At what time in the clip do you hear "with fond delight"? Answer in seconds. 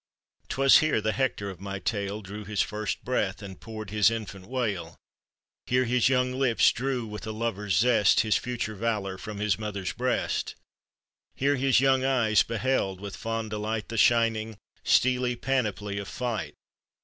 12.99-13.89